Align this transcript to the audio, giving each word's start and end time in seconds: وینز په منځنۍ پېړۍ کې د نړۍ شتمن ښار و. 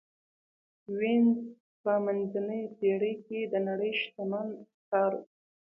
وینز 0.97 1.37
په 1.83 1.93
منځنۍ 2.05 2.63
پېړۍ 2.77 3.13
کې 3.25 3.39
د 3.51 3.53
نړۍ 3.67 3.91
شتمن 4.01 4.47
ښار 4.85 5.11
و. 5.19 5.23